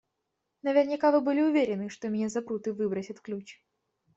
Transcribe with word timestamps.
Наверняка 0.63 1.11
вы 1.11 1.21
были 1.21 1.41
уверены, 1.43 1.87
что 1.89 2.09
меня 2.09 2.27
запрут 2.27 2.65
и 2.65 2.71
выбросят 2.71 3.19
ключ. 3.21 3.61